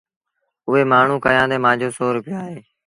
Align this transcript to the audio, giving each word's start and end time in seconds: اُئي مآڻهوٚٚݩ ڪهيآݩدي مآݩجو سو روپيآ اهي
اُئي 0.67 0.81
مآڻهوٚٚݩ 0.91 1.23
ڪهيآݩدي 1.23 1.57
مآݩجو 1.63 1.89
سو 1.97 2.05
روپيآ 2.17 2.39
اهي 2.47 2.61